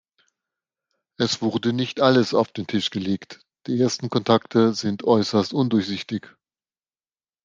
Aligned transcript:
Es 1.19 1.43
wurde 1.43 1.73
nicht 1.73 1.99
alles 2.01 2.33
auf 2.33 2.51
den 2.51 2.65
Tisch 2.65 2.89
gelegt, 2.89 3.45
die 3.67 3.79
ersten 3.79 4.09
Kontakte 4.09 4.73
sind 4.73 5.03
äußerst 5.03 5.53
undurchsichtig. 5.53 6.27